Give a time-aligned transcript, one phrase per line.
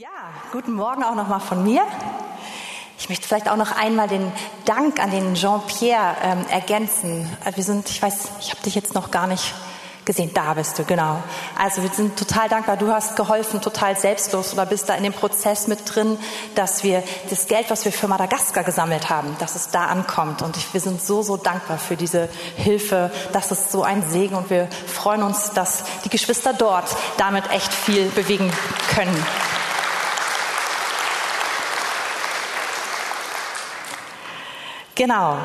[0.00, 0.06] Ja,
[0.52, 1.82] guten Morgen auch nochmal von mir.
[3.00, 4.30] Ich möchte vielleicht auch noch einmal den
[4.64, 7.28] Dank an den Jean-Pierre ähm, ergänzen.
[7.44, 9.52] Äh, wir sind, ich weiß, ich habe dich jetzt noch gar nicht
[10.04, 10.30] gesehen.
[10.32, 11.20] Da bist du, genau.
[11.58, 12.76] Also wir sind total dankbar.
[12.76, 16.16] Du hast geholfen, total selbstlos oder bist da in dem Prozess mit drin,
[16.54, 20.42] dass wir das Geld, was wir für Madagaskar gesammelt haben, dass es da ankommt.
[20.42, 23.10] Und ich, wir sind so, so dankbar für diese Hilfe.
[23.32, 26.86] Das ist so ein Segen und wir freuen uns, dass die Geschwister dort
[27.16, 28.52] damit echt viel bewegen
[28.94, 29.26] können.
[34.98, 35.38] Genau.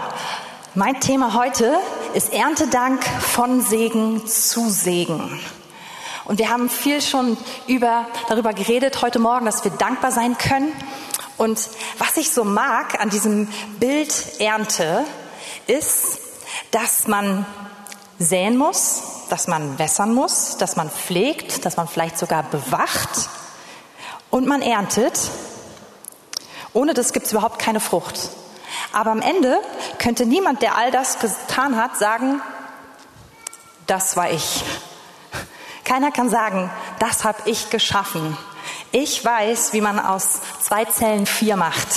[0.73, 1.77] Mein Thema heute
[2.15, 5.39] ist Erntedank von Segen zu Segen.
[6.25, 10.71] Und wir haben viel schon über, darüber geredet heute Morgen, dass wir dankbar sein können.
[11.37, 13.47] Und was ich so mag an diesem
[13.79, 15.05] Bild Ernte,
[15.67, 16.17] ist,
[16.71, 17.45] dass man
[18.17, 23.29] säen muss, dass man wässern muss, dass man pflegt, dass man vielleicht sogar bewacht
[24.31, 25.29] und man erntet.
[26.73, 28.31] Ohne das gibt es überhaupt keine Frucht.
[28.93, 29.59] Aber am Ende
[29.97, 32.41] könnte niemand, der all das getan hat, sagen,
[33.87, 34.63] das war ich.
[35.83, 38.37] Keiner kann sagen, das habe ich geschaffen.
[38.91, 41.87] Ich weiß, wie man aus zwei Zellen vier macht.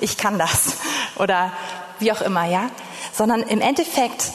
[0.00, 0.78] Ich kann das.
[1.16, 1.52] Oder
[1.98, 2.70] wie auch immer, ja?
[3.12, 4.32] Sondern im Endeffekt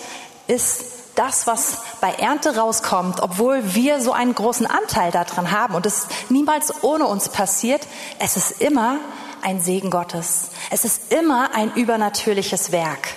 [0.47, 0.83] ist
[1.15, 6.07] das, was bei Ernte rauskommt, obwohl wir so einen großen Anteil daran haben und es
[6.29, 7.81] niemals ohne uns passiert,
[8.19, 8.97] es ist immer
[9.43, 10.49] ein Segen Gottes.
[10.69, 13.09] Es ist immer ein übernatürliches Werk.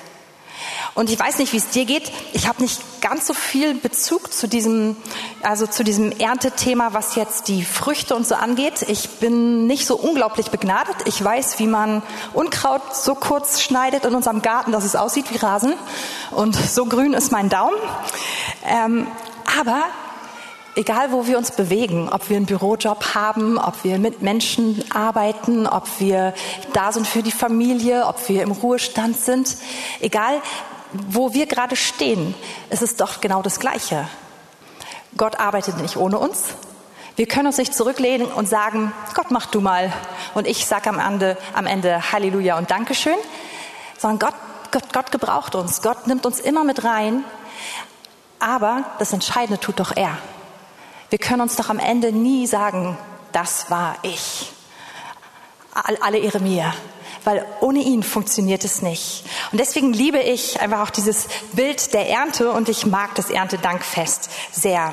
[0.94, 2.12] Und ich weiß nicht, wie es dir geht.
[2.34, 4.96] Ich habe nicht ganz so viel Bezug zu diesem,
[5.42, 8.82] also zu diesem Erntethema, was jetzt die Früchte und so angeht.
[8.86, 10.94] Ich bin nicht so unglaublich begnadet.
[11.06, 15.36] Ich weiß, wie man Unkraut so kurz schneidet in unserem Garten, dass es aussieht wie
[15.36, 15.74] Rasen.
[16.30, 17.76] Und so grün ist mein Daumen.
[18.64, 19.08] Ähm,
[19.58, 19.82] aber
[20.76, 25.66] egal wo wir uns bewegen, ob wir einen Bürojob haben, ob wir mit Menschen arbeiten,
[25.66, 26.34] ob wir
[26.72, 29.56] da sind für die Familie, ob wir im Ruhestand sind,
[30.00, 30.40] egal
[30.92, 32.34] wo wir gerade stehen,
[32.70, 34.08] ist es doch genau das Gleiche.
[35.16, 36.54] Gott arbeitet nicht ohne uns.
[37.16, 39.92] Wir können uns nicht zurücklehnen und sagen, Gott mach du mal.
[40.34, 43.14] Und ich sage am Ende, am Ende Halleluja und Dankeschön.
[43.96, 44.34] Sondern Gott,
[44.72, 45.82] Gott, Gott gebraucht uns.
[45.82, 47.22] Gott nimmt uns immer mit rein.
[48.40, 50.18] Aber das Entscheidende tut doch er.
[51.14, 52.98] Wir können uns doch am Ende nie sagen,
[53.30, 54.52] das war ich.
[55.72, 56.74] Alle Ehre mir.
[57.22, 59.24] Weil ohne ihn funktioniert es nicht.
[59.52, 64.28] Und deswegen liebe ich einfach auch dieses Bild der Ernte und ich mag das Erntedankfest
[64.50, 64.92] sehr.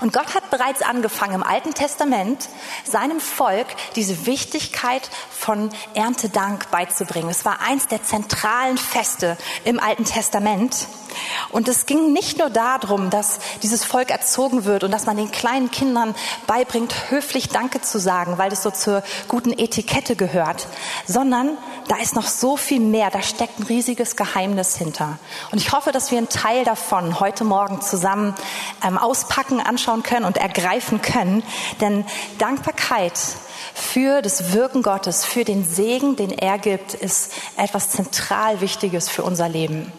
[0.00, 2.48] Und Gott hat bereits angefangen im Alten Testament
[2.84, 7.30] seinem Volk diese Wichtigkeit von Erntedank beizubringen.
[7.30, 10.88] Es war eins der zentralen Feste im Alten Testament.
[11.50, 15.30] Und es ging nicht nur darum, dass dieses Volk erzogen wird und dass man den
[15.30, 16.14] kleinen Kindern
[16.46, 20.66] beibringt, höflich Danke zu sagen, weil das so zur guten Etikette gehört,
[21.06, 21.56] sondern
[21.88, 25.18] da ist noch so viel mehr, da steckt ein riesiges Geheimnis hinter.
[25.52, 28.34] Und ich hoffe, dass wir einen Teil davon heute Morgen zusammen
[28.86, 31.42] ähm, auspacken, anschauen können und ergreifen können.
[31.80, 32.04] Denn
[32.38, 33.18] Dankbarkeit
[33.74, 39.22] für das Wirken Gottes, für den Segen, den er gibt, ist etwas zentral Wichtiges für
[39.22, 39.92] unser Leben.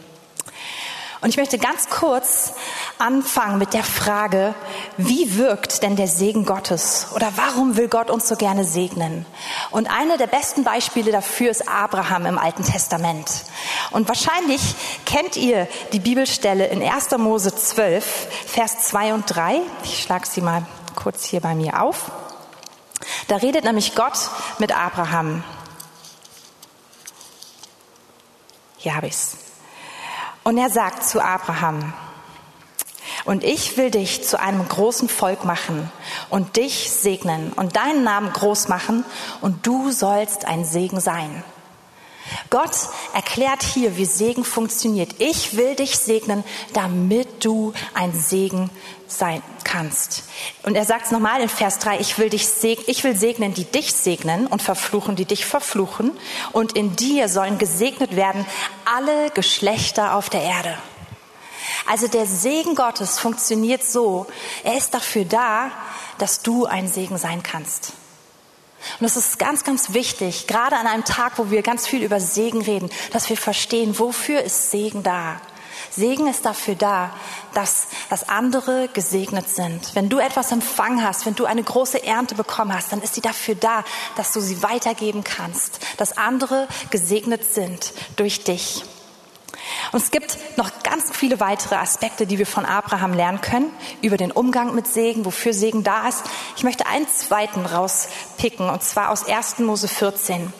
[1.25, 2.53] Und ich möchte ganz kurz
[2.99, 4.53] anfangen mit der Frage,
[4.97, 7.07] wie wirkt denn der Segen Gottes?
[7.15, 9.25] Oder warum will Gott uns so gerne segnen?
[9.71, 13.45] Und eine der besten Beispiele dafür ist Abraham im Alten Testament.
[13.89, 14.61] Und wahrscheinlich
[15.07, 17.17] kennt ihr die Bibelstelle in 1.
[17.17, 18.05] Mose 12,
[18.45, 19.61] Vers 2 und 3.
[19.83, 20.63] Ich schlage sie mal
[20.93, 22.11] kurz hier bei mir auf.
[23.29, 25.43] Da redet nämlich Gott mit Abraham.
[28.77, 29.44] Hier habe ich's.
[30.47, 31.91] Und er sagt zu Abraham,
[33.25, 35.91] und ich will dich zu einem großen Volk machen
[36.29, 39.03] und dich segnen und deinen Namen groß machen
[39.41, 41.43] und du sollst ein Segen sein.
[42.49, 42.75] Gott
[43.13, 45.15] erklärt hier, wie Segen funktioniert.
[45.19, 46.43] Ich will dich segnen,
[46.73, 48.69] damit du ein Segen
[49.07, 50.23] sein kannst.
[50.63, 53.53] Und er sagt es nochmal in Vers 3, ich will, dich seg ich will segnen,
[53.53, 56.11] die dich segnen und verfluchen, die dich verfluchen.
[56.51, 58.45] Und in dir sollen gesegnet werden
[58.85, 60.77] alle Geschlechter auf der Erde.
[61.87, 64.25] Also der Segen Gottes funktioniert so,
[64.63, 65.71] er ist dafür da,
[66.17, 67.93] dass du ein Segen sein kannst.
[68.99, 72.19] Und es ist ganz, ganz wichtig, gerade an einem Tag, wo wir ganz viel über
[72.19, 75.41] Segen reden, dass wir verstehen, wofür ist Segen da?
[75.91, 77.11] Segen ist dafür da,
[77.53, 79.95] dass, dass andere gesegnet sind.
[79.95, 83.21] Wenn du etwas empfangen hast, wenn du eine große Ernte bekommen hast, dann ist sie
[83.21, 83.83] dafür da,
[84.15, 88.83] dass du sie weitergeben kannst, dass andere gesegnet sind durch dich.
[89.95, 93.71] Und es gibt noch ganz viele weitere Aspekte, die wir von Abraham lernen können,
[94.01, 96.21] über den Umgang mit Segen, wofür Segen da ist.
[96.57, 99.59] Ich möchte einen zweiten rauspicken, und zwar aus 1.
[99.59, 100.51] Mose 14.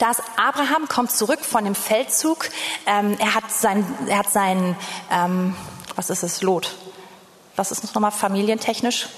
[0.00, 2.48] Da ist Abraham kommt zurück von dem Feldzug.
[2.88, 4.74] Ähm, er hat sein, er hat sein,
[5.12, 5.54] ähm,
[5.94, 6.74] was ist es, Lot?
[7.54, 9.08] Was ist nochmal familientechnisch?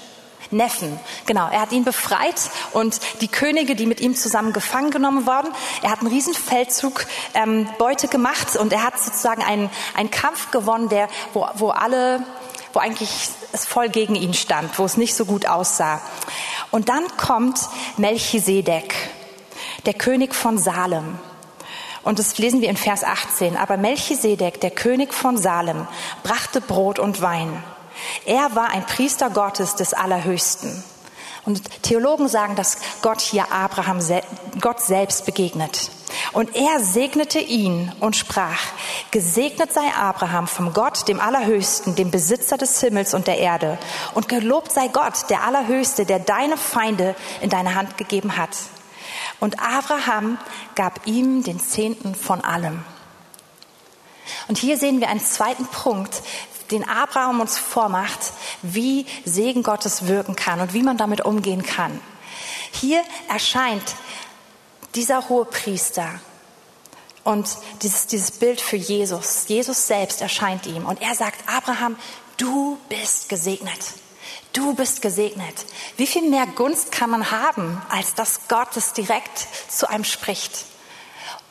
[0.51, 1.47] Neffen, genau.
[1.49, 5.49] Er hat ihn befreit und die Könige, die mit ihm zusammen gefangen genommen wurden,
[5.83, 7.05] er hat einen Riesenfeldzug
[7.35, 12.23] ähm, Beute gemacht und er hat sozusagen einen, einen Kampf gewonnen, der, wo, wo alle,
[12.73, 13.11] wo eigentlich
[13.51, 16.01] es voll gegen ihn stand, wo es nicht so gut aussah.
[16.71, 17.59] Und dann kommt
[17.97, 18.93] Melchisedek,
[19.85, 21.19] der König von Salem.
[22.03, 23.57] Und das lesen wir in Vers 18.
[23.57, 25.87] Aber Melchisedek, der König von Salem,
[26.23, 27.63] brachte Brot und Wein.
[28.25, 30.83] Er war ein Priester Gottes des Allerhöchsten.
[31.45, 33.99] Und Theologen sagen, dass Gott hier Abraham,
[34.59, 35.89] Gott selbst begegnet.
[36.33, 38.59] Und er segnete ihn und sprach,
[39.11, 43.77] gesegnet sei Abraham vom Gott, dem Allerhöchsten, dem Besitzer des Himmels und der Erde.
[44.13, 48.55] Und gelobt sei Gott, der Allerhöchste, der deine Feinde in deine Hand gegeben hat.
[49.39, 50.37] Und Abraham
[50.75, 52.83] gab ihm den Zehnten von allem.
[54.47, 56.21] Und hier sehen wir einen zweiten Punkt,
[56.71, 58.19] den Abraham uns vormacht,
[58.61, 61.99] wie Segen Gottes wirken kann und wie man damit umgehen kann.
[62.71, 63.95] Hier erscheint
[64.95, 66.19] dieser hohe Priester
[67.23, 67.47] und
[67.81, 69.47] dieses, dieses Bild für Jesus.
[69.47, 71.95] Jesus selbst erscheint ihm und er sagt, Abraham,
[72.37, 73.79] du bist gesegnet.
[74.53, 75.65] Du bist gesegnet.
[75.97, 80.65] Wie viel mehr Gunst kann man haben, als dass Gott es direkt zu einem spricht?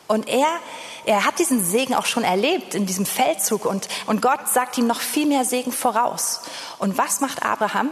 [0.07, 0.47] Und er
[1.09, 4.85] er hat diesen Segen auch schon erlebt in diesem Feldzug und, und Gott sagt ihm
[4.85, 6.41] noch viel mehr Segen voraus.
[6.77, 7.89] Und was macht Abraham?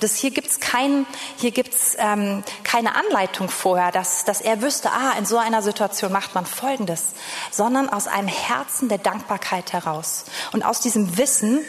[0.00, 1.04] Das hier gibt's kein,
[1.36, 6.10] hier gibt's ähm, keine Anleitung vorher, dass, dass er wüsste, ah, in so einer Situation
[6.10, 7.12] macht man Folgendes,
[7.50, 11.60] sondern aus einem Herzen der Dankbarkeit heraus und aus diesem Wissen,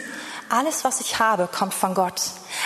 [0.50, 2.20] alles, was ich habe, kommt von Gott.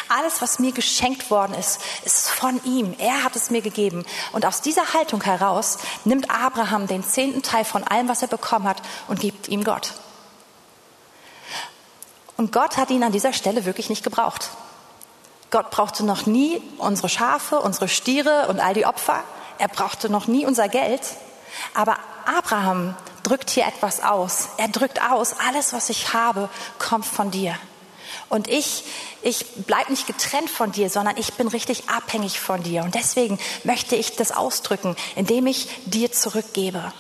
[0.09, 2.95] Alles, was mir geschenkt worden ist, ist von ihm.
[2.99, 4.05] Er hat es mir gegeben.
[4.33, 8.69] Und aus dieser Haltung heraus nimmt Abraham den zehnten Teil von allem, was er bekommen
[8.69, 9.93] hat, und gibt ihm Gott.
[12.37, 14.51] Und Gott hat ihn an dieser Stelle wirklich nicht gebraucht.
[15.51, 19.23] Gott brauchte noch nie unsere Schafe, unsere Stiere und all die Opfer.
[19.59, 21.03] Er brauchte noch nie unser Geld.
[21.75, 24.49] Aber Abraham drückt hier etwas aus.
[24.57, 26.49] Er drückt aus, alles, was ich habe,
[26.79, 27.57] kommt von dir.
[28.29, 28.85] Und ich,
[29.23, 32.83] ich bleib nicht getrennt von dir, sondern ich bin richtig abhängig von dir.
[32.83, 36.93] Und deswegen möchte ich das ausdrücken, indem ich dir zurückgebe.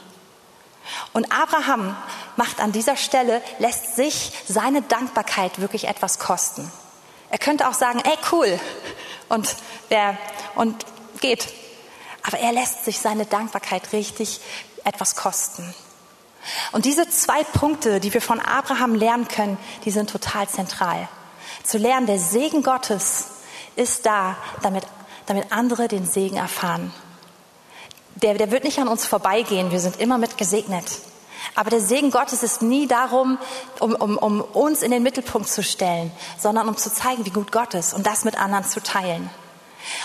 [1.12, 1.96] Und Abraham
[2.36, 6.70] macht an dieser Stelle, lässt sich seine Dankbarkeit wirklich etwas kosten.
[7.30, 8.60] Er könnte auch sagen, ey, cool,
[9.28, 9.56] und,
[9.88, 10.18] wer,
[10.54, 10.84] und
[11.20, 11.48] geht.
[12.22, 14.40] Aber er lässt sich seine Dankbarkeit richtig
[14.84, 15.74] etwas kosten.
[16.72, 21.08] Und diese zwei Punkte, die wir von Abraham lernen können, die sind total zentral
[21.62, 23.26] zu lernen, der Segen Gottes
[23.76, 24.84] ist da, damit,
[25.26, 26.92] damit andere den Segen erfahren.
[28.16, 30.84] Der, der wird nicht an uns vorbeigehen, wir sind immer mit gesegnet.
[31.54, 33.38] Aber der Segen Gottes ist nie darum,
[33.80, 37.50] um, um, um uns in den Mittelpunkt zu stellen, sondern um zu zeigen, wie gut
[37.52, 39.28] Gott ist und das mit anderen zu teilen.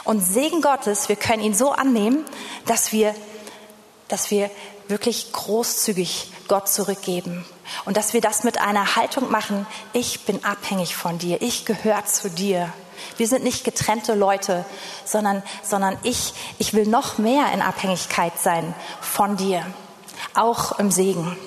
[0.03, 2.25] Und Segen Gottes, wir können ihn so annehmen,
[2.65, 3.13] dass wir,
[4.07, 4.49] dass wir
[4.87, 7.45] wirklich großzügig Gott zurückgeben.
[7.85, 12.05] Und dass wir das mit einer Haltung machen, ich bin abhängig von dir, ich gehöre
[12.05, 12.71] zu dir.
[13.17, 14.65] Wir sind nicht getrennte Leute,
[15.05, 19.65] sondern, sondern ich, ich will noch mehr in Abhängigkeit sein von dir,
[20.33, 21.37] auch im Segen.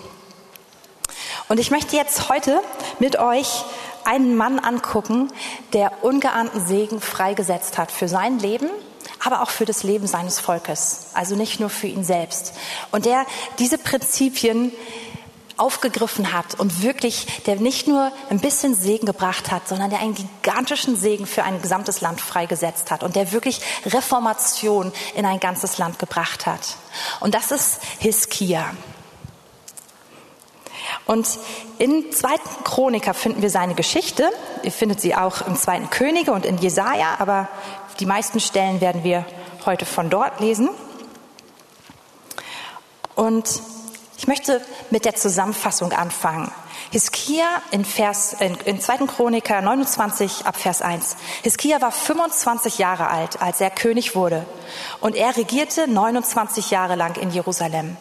[1.48, 2.60] Und ich möchte jetzt heute
[3.00, 3.64] mit euch
[4.04, 5.32] einen Mann angucken,
[5.72, 8.70] der ungeahnten Segen freigesetzt hat für sein Leben
[9.22, 12.52] aber auch für das Leben seines Volkes, also nicht nur für ihn selbst.
[12.90, 13.26] Und der
[13.58, 14.72] diese Prinzipien
[15.60, 20.14] aufgegriffen hat und wirklich, der nicht nur ein bisschen Segen gebracht hat, sondern der einen
[20.14, 25.76] gigantischen Segen für ein gesamtes Land freigesetzt hat und der wirklich Reformation in ein ganzes
[25.76, 26.76] Land gebracht hat.
[27.20, 28.70] Und das ist Hiskia.
[31.04, 31.28] Und
[31.78, 34.30] in zweiten Chroniker finden wir seine Geschichte.
[34.62, 37.48] Ihr findet sie auch im zweiten Könige und in Jesaja, aber
[38.00, 39.26] die meisten Stellen werden wir
[39.66, 40.70] heute von dort lesen.
[43.14, 43.60] Und
[44.16, 46.50] ich möchte mit der Zusammenfassung anfangen.
[46.90, 49.06] Hiskia in, Vers, in, in 2.
[49.06, 51.16] Chroniker 29 ab Vers 1.
[51.42, 54.44] Hiskia war 25 Jahre alt, als er König wurde.
[55.00, 57.96] Und er regierte 29 Jahre lang in Jerusalem.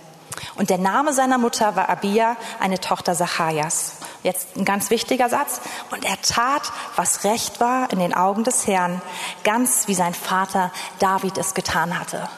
[0.56, 3.94] Und der Name seiner Mutter war Abia, eine Tochter Zacharias.
[4.24, 5.62] Jetzt ein ganz wichtiger Satz.
[5.92, 9.02] Und er tat, was recht war in den Augen des Herrn,
[9.44, 12.30] ganz wie sein Vater David es getan hatte.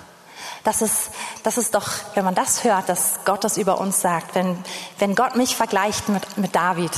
[0.63, 1.11] Das ist,
[1.43, 4.63] das ist doch, wenn man das hört, dass Gott das über uns sagt, wenn,
[4.99, 6.91] wenn Gott mich vergleicht mit, mit David,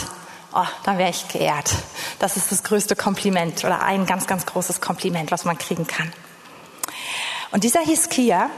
[0.53, 1.71] oh, dann wäre ich geehrt.
[2.19, 6.11] Das ist das größte Kompliment oder ein ganz, ganz großes Kompliment, was man kriegen kann.
[7.51, 8.49] Und dieser Hiskia,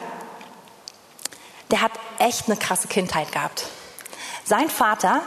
[1.76, 3.66] der hat echt eine krasse Kindheit gehabt.
[4.46, 5.20] Sein Vater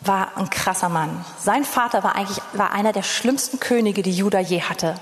[0.00, 1.24] war ein krasser Mann.
[1.40, 4.94] Sein Vater war eigentlich war einer der schlimmsten Könige, die Juda je hatte.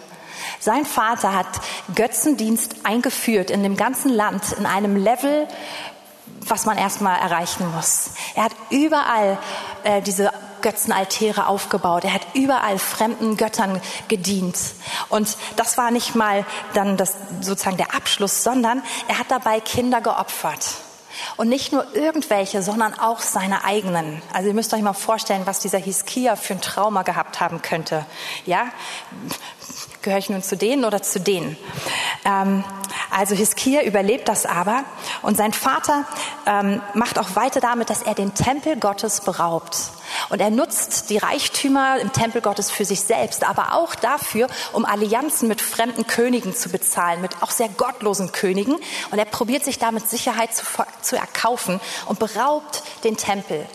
[0.58, 1.48] Sein Vater hat
[1.94, 5.46] Götzendienst eingeführt in dem ganzen Land in einem Level,
[6.46, 8.12] was man erstmal erreichen muss.
[8.36, 9.36] Er hat überall
[9.84, 12.04] äh, diese Götzenaltäre aufgebaut.
[12.04, 14.56] Er hat überall fremden Göttern gedient.
[15.08, 20.00] Und das war nicht mal dann das, sozusagen der Abschluss, sondern er hat dabei Kinder
[20.00, 20.66] geopfert.
[21.36, 24.22] Und nicht nur irgendwelche, sondern auch seine eigenen.
[24.32, 28.06] Also ihr müsst euch mal vorstellen, was dieser Hiskia für ein Trauma gehabt haben könnte.
[28.46, 28.66] Ja,
[30.02, 31.56] gehöre ich nun zu denen oder zu denen?
[32.24, 32.64] Ähm,
[33.10, 34.84] also Hiskia überlebt das aber
[35.22, 36.04] und sein Vater
[36.46, 39.76] ähm, macht auch weiter damit, dass er den Tempel Gottes beraubt.
[40.28, 44.84] Und er nutzt die Reichtümer im Tempel Gottes für sich selbst, aber auch dafür, um
[44.84, 48.76] Allianzen mit fremden Königen zu bezahlen, mit auch sehr gottlosen Königen.
[49.10, 50.64] Und er probiert sich damit Sicherheit zu,
[51.02, 53.66] zu erkaufen und beraubt den Tempel.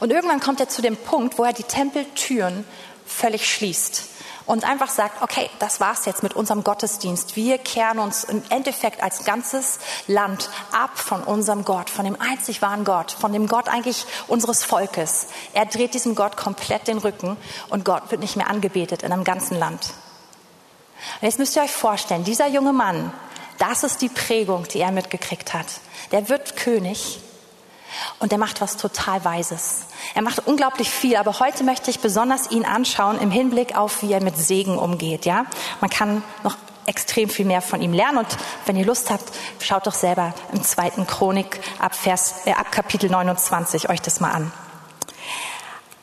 [0.00, 2.64] Und irgendwann kommt er zu dem Punkt, wo er die Tempeltüren
[3.04, 4.15] völlig schließt
[4.46, 7.36] und einfach sagt, okay, das war's jetzt mit unserem Gottesdienst.
[7.36, 12.62] Wir kehren uns im Endeffekt als ganzes Land ab von unserem Gott, von dem einzig
[12.62, 15.26] wahren Gott, von dem Gott eigentlich unseres Volkes.
[15.52, 17.36] Er dreht diesem Gott komplett den Rücken
[17.68, 19.94] und Gott wird nicht mehr angebetet in einem ganzen Land.
[21.20, 23.12] Und jetzt müsst ihr euch vorstellen, dieser junge Mann,
[23.58, 25.66] das ist die Prägung, die er mitgekriegt hat.
[26.12, 27.20] Der wird König
[28.18, 29.86] und der macht was total Weises.
[30.14, 34.12] Er macht unglaublich viel, aber heute möchte ich besonders ihn anschauen im Hinblick auf, wie
[34.12, 35.24] er mit Segen umgeht.
[35.24, 35.46] Ja,
[35.80, 38.28] man kann noch extrem viel mehr von ihm lernen und
[38.64, 39.24] wenn ihr Lust habt,
[39.60, 44.30] schaut doch selber im zweiten Chronik ab Vers, äh, ab Kapitel 29 euch das mal
[44.30, 44.52] an.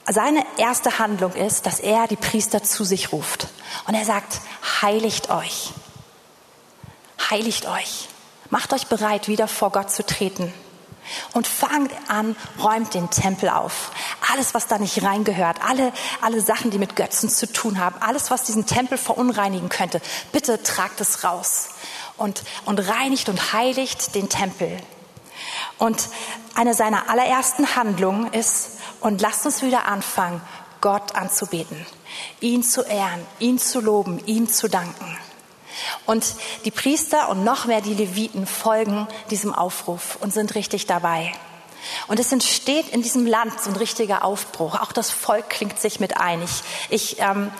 [0.06, 3.48] Seine erste Handlung ist, dass er die Priester zu sich ruft
[3.88, 4.42] und er sagt:
[4.82, 5.72] Heiligt euch,
[7.30, 8.10] heiligt euch,
[8.50, 10.54] macht euch bereit, wieder vor Gott zu treten.
[11.34, 13.92] Und fangt an, räumt den Tempel auf.
[14.32, 15.92] Alles, was da nicht reingehört, alle,
[16.22, 20.62] alle Sachen, die mit Götzen zu tun haben, alles, was diesen Tempel verunreinigen könnte, bitte
[20.64, 21.70] tragt es raus
[22.18, 24.78] und, und reinigt und heiligt den Tempel.
[25.78, 26.10] Und
[26.56, 28.72] eine seiner allerersten Handlungen ist,
[29.04, 30.42] und lasst uns wieder anfangen,
[30.80, 31.86] Gott anzubeten,
[32.40, 35.18] ihn zu ehren, ihn zu loben, ihm zu danken.
[36.06, 36.26] Und
[36.66, 41.34] die Priester und noch mehr die Leviten folgen diesem Aufruf und sind richtig dabei.
[42.08, 44.80] Und es entsteht in diesem Land so ein richtiger Aufbruch.
[44.80, 46.42] Auch das Volk klingt sich mit ein.
[46.42, 47.52] Ich, ich ähm,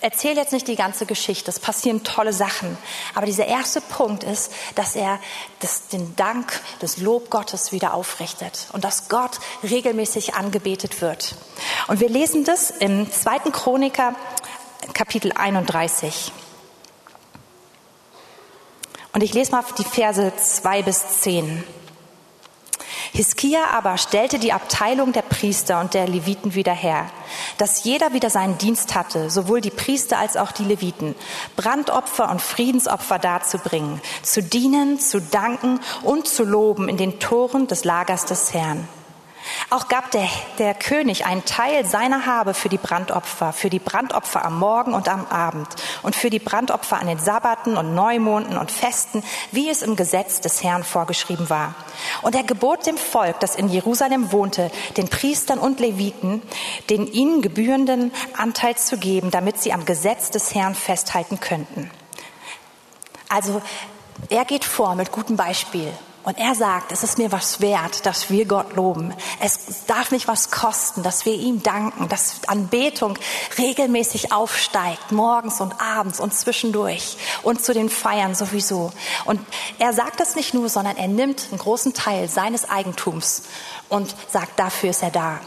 [0.00, 1.50] erzähle jetzt nicht die ganze Geschichte.
[1.50, 2.76] Es passieren tolle Sachen.
[3.14, 5.18] Aber dieser erste Punkt ist, dass er
[5.60, 11.34] das, den Dank, das Lob Gottes wieder aufrichtet und dass Gott regelmäßig angebetet wird.
[11.88, 14.14] Und wir lesen das im zweiten Chroniker
[14.92, 16.32] Kapitel 31.
[19.12, 21.64] Und ich lese mal die Verse zwei bis zehn.
[23.12, 27.10] Hiskia aber stellte die Abteilung der Priester und der Leviten wieder her,
[27.56, 31.14] dass jeder wieder seinen Dienst hatte, sowohl die Priester als auch die Leviten,
[31.56, 37.84] Brandopfer und Friedensopfer darzubringen, zu dienen, zu danken und zu loben in den Toren des
[37.84, 38.86] Lagers des Herrn.
[39.70, 40.26] Auch gab der,
[40.58, 45.10] der König einen Teil seiner Habe für die Brandopfer, für die Brandopfer am Morgen und
[45.10, 45.68] am Abend
[46.02, 49.22] und für die Brandopfer an den Sabbaten und Neumonden und Festen,
[49.52, 51.74] wie es im Gesetz des Herrn vorgeschrieben war.
[52.22, 56.40] Und er gebot dem Volk, das in Jerusalem wohnte, den Priestern und Leviten,
[56.88, 61.90] den ihnen gebührenden Anteil zu geben, damit sie am Gesetz des Herrn festhalten könnten.
[63.28, 63.60] Also
[64.30, 65.92] er geht vor mit gutem Beispiel
[66.24, 69.14] und er sagt, es ist mir was wert, dass wir Gott loben.
[69.40, 73.18] Es darf nicht was kosten, dass wir ihm danken, dass Anbetung
[73.56, 78.92] regelmäßig aufsteigt, morgens und abends und zwischendurch und zu den Feiern sowieso.
[79.24, 79.40] Und
[79.78, 83.44] er sagt das nicht nur, sondern er nimmt einen großen Teil seines Eigentums
[83.88, 85.40] und sagt, dafür ist er da.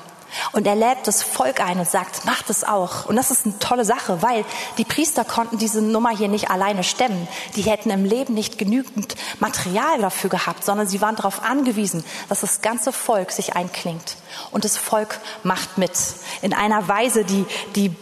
[0.51, 3.05] Und er lädt das Volk ein und sagt, macht es auch.
[3.05, 4.45] Und das ist eine tolle Sache, weil
[4.77, 7.27] die Priester konnten diese Nummer hier nicht alleine stemmen.
[7.55, 12.41] Die hätten im Leben nicht genügend Material dafür gehabt, sondern sie waren darauf angewiesen, dass
[12.41, 14.17] das ganze Volk sich einklingt.
[14.51, 15.91] Und das Volk macht mit
[16.41, 17.45] in einer Weise, die,
[17.75, 17.95] die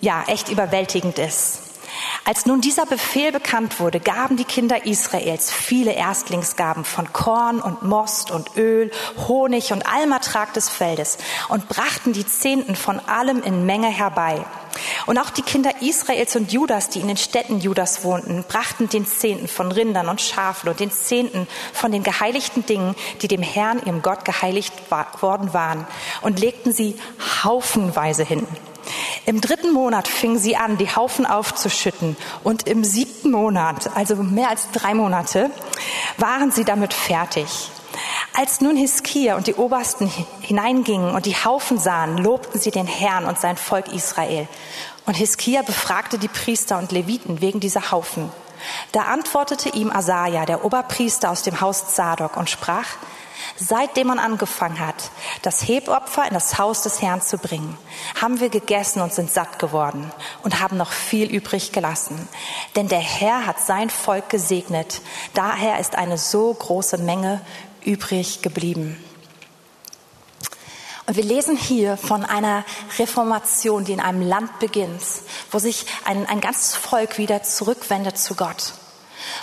[0.00, 1.65] ja echt überwältigend ist.
[2.24, 7.82] Als nun dieser Befehl bekannt wurde, gaben die Kinder Israels viele Erstlingsgaben von Korn und
[7.82, 8.90] Most und Öl,
[9.28, 14.44] Honig und allem Ertrag des Feldes und brachten die Zehnten von allem in Menge herbei.
[15.06, 19.06] Und auch die Kinder Israels und Judas, die in den Städten Judas wohnten, brachten den
[19.06, 23.80] Zehnten von Rindern und Schafen und den Zehnten von den geheiligten Dingen, die dem Herrn,
[23.84, 25.86] ihrem Gott, geheiligt worden waren,
[26.22, 26.96] und legten sie
[27.44, 28.46] haufenweise hin.
[29.24, 32.16] Im dritten Monat fingen sie an, die Haufen aufzuschütten.
[32.44, 35.50] Und im siebten Monat, also mehr als drei Monate,
[36.18, 37.70] waren sie damit fertig.
[38.34, 43.24] Als nun Hiskia und die Obersten hineingingen und die Haufen sahen, lobten sie den Herrn
[43.24, 44.46] und sein Volk Israel.
[45.06, 48.30] Und Hiskia befragte die Priester und Leviten wegen dieser Haufen.
[48.92, 52.86] Da antwortete ihm Asaja, der Oberpriester aus dem Haus Zadok, und sprach,
[53.56, 55.10] Seitdem man angefangen hat,
[55.42, 57.78] das Hebopfer in das Haus des Herrn zu bringen,
[58.20, 60.10] haben wir gegessen und sind satt geworden
[60.42, 62.28] und haben noch viel übrig gelassen.
[62.74, 65.00] Denn der Herr hat sein Volk gesegnet.
[65.34, 67.40] Daher ist eine so große Menge
[67.84, 69.02] übrig geblieben.
[71.06, 72.64] Und wir lesen hier von einer
[72.98, 75.02] Reformation, die in einem Land beginnt,
[75.52, 78.74] wo sich ein, ein ganzes Volk wieder zurückwendet zu Gott.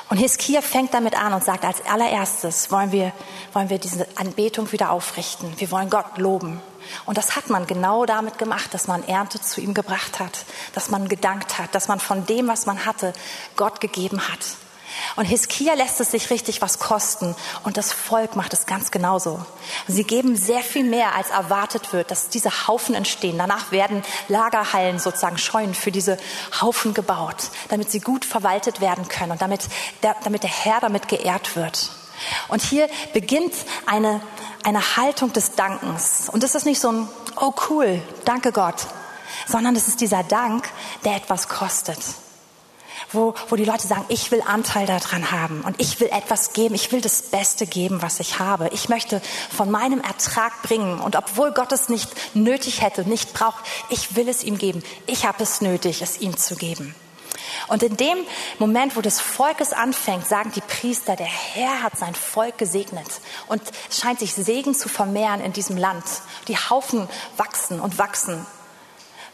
[0.10, 3.12] Und Hiskia fängt damit an und sagt, als allererstes wollen wir,
[3.54, 5.54] wollen wir diese Anbetung wieder aufrichten.
[5.58, 6.62] Wir wollen Gott loben.
[7.06, 10.90] Und das hat man genau damit gemacht, dass man Ernte zu ihm gebracht hat, dass
[10.90, 13.14] man gedankt hat, dass man von dem, was man hatte,
[13.56, 14.40] Gott gegeben hat.
[15.16, 19.46] Und Hiskia lässt es sich richtig was kosten und das Volk macht es ganz genauso.
[19.88, 23.38] Sie geben sehr viel mehr, als erwartet wird, dass diese Haufen entstehen.
[23.38, 26.18] Danach werden Lagerhallen, sozusagen Scheunen für diese
[26.62, 29.62] Haufen gebaut, damit sie gut verwaltet werden können und damit
[30.02, 31.92] der, damit der Herr damit geehrt wird.
[32.48, 33.54] Und hier beginnt
[33.86, 34.22] eine,
[34.64, 36.30] eine Haltung des Dankens.
[36.30, 37.10] Und das ist nicht so ein,
[37.40, 38.88] oh cool, danke Gott,
[39.48, 40.70] sondern es ist dieser Dank,
[41.04, 42.00] der etwas kostet
[43.14, 46.76] wo, wo die Leute sagen, ich will Anteil daran haben und ich will etwas geben,
[46.76, 48.70] ich will das Beste geben, was ich habe.
[48.74, 49.22] Ich möchte
[49.56, 54.28] von meinem Ertrag bringen und obwohl Gott es nicht nötig hätte, nicht braucht, ich will
[54.28, 54.84] es ihm geben.
[55.06, 56.96] Ich habe es nötig, es ihm zu geben.
[57.68, 58.18] Und in dem
[58.60, 63.08] Moment, wo das Volk es anfängt, sagen die Priester, der Herr hat sein Volk gesegnet.
[63.48, 66.04] Und es scheint sich Segen zu vermehren in diesem Land.
[66.48, 68.46] Die Haufen wachsen und wachsen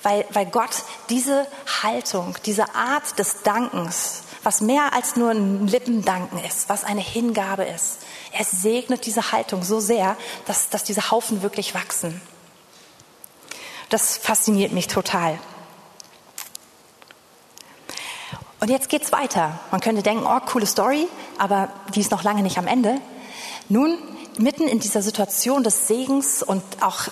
[0.03, 1.46] weil, weil Gott diese
[1.84, 7.65] Haltung, diese Art des Dankens, was mehr als nur ein Lippendanken ist, was eine Hingabe
[7.65, 8.00] ist,
[8.32, 12.22] er segnet diese Haltung so sehr, dass, dass diese Haufen wirklich wachsen.
[13.90, 15.40] Das fasziniert mich total.
[18.59, 19.59] Und jetzt geht's weiter.
[19.72, 21.07] Man könnte denken, oh, coole Story,
[21.38, 23.00] aber die ist noch lange nicht am Ende.
[23.70, 23.98] Nun,
[24.38, 27.12] mitten in dieser Situation des Segens und auch äh,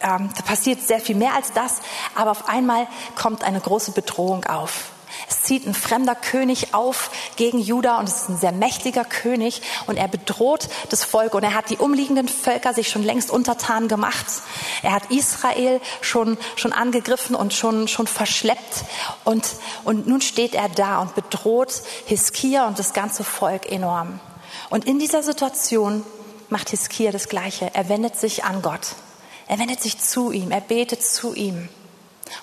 [0.00, 1.76] ähm, da passiert sehr viel mehr als das,
[2.14, 4.92] aber auf einmal kommt eine große Bedrohung auf.
[5.28, 9.62] Es zieht ein fremder König auf gegen Juda und es ist ein sehr mächtiger König
[9.86, 13.88] und er bedroht das Volk und er hat die umliegenden Völker sich schon längst untertan
[13.88, 14.26] gemacht.
[14.82, 18.84] Er hat Israel schon, schon angegriffen und schon, schon verschleppt
[19.24, 19.46] und,
[19.84, 24.20] und nun steht er da und bedroht Hiskia und das ganze Volk enorm.
[24.70, 26.04] Und in dieser Situation
[26.48, 27.70] macht Hiskia das Gleiche.
[27.74, 28.94] Er wendet sich an Gott.
[29.48, 31.68] Er wendet sich zu ihm, er betet zu ihm.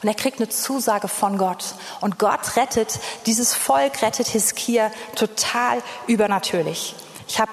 [0.02, 1.76] Und er kriegt eine Zusage von Gott.
[2.02, 6.96] Und Gott rettet, dieses Volk rettet Hiskia total übernatürlich.
[7.28, 7.52] Ich habe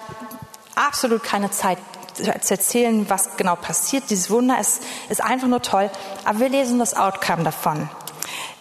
[0.74, 1.78] absolut keine Zeit
[2.14, 4.04] zu erzählen, was genau passiert.
[4.08, 5.90] Dieses Wunder ist, ist einfach nur toll.
[6.24, 7.90] Aber wir lesen das Outcome davon.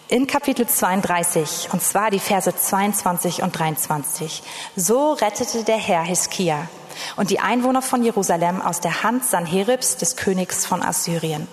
[0.08, 4.42] In Kapitel 32, und zwar die Verse 22 und 23.
[4.76, 6.68] So rettete der Herr Hiskia
[7.16, 11.48] und die Einwohner von Jerusalem aus der Hand Sanheribs, des Königs von Assyrien,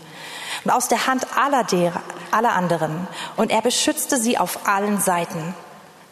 [0.63, 1.93] und aus der Hand aller, der,
[2.32, 3.08] aller anderen.
[3.38, 5.54] Und er beschützte sie auf allen Seiten.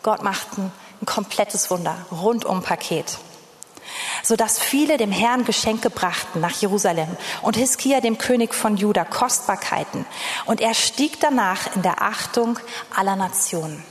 [0.04, 0.72] Gott macht ein,
[1.06, 3.20] komplettes Wunder, rundum Paket
[4.24, 7.08] sodass viele dem Herrn Geschenke brachten nach Jerusalem
[7.42, 10.06] und Hiskia dem König von Juda Kostbarkeiten.
[10.46, 12.60] Und er stieg danach in der Achtung
[12.96, 13.84] aller Nationen.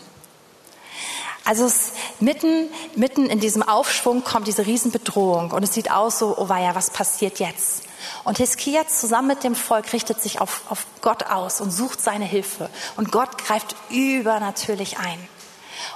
[1.47, 6.37] Also es, mitten, mitten in diesem Aufschwung kommt diese Riesenbedrohung und es sieht aus so,
[6.37, 7.85] oh weia, was passiert jetzt?
[8.25, 12.25] Und Hiskia zusammen mit dem Volk richtet sich auf, auf Gott aus und sucht seine
[12.25, 12.69] Hilfe.
[12.97, 15.29] Und Gott greift übernatürlich ein.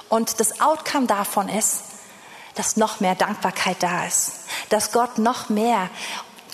[0.07, 1.81] Und das Outcome davon ist,
[2.55, 5.89] dass noch mehr Dankbarkeit da ist, dass Gott noch mehr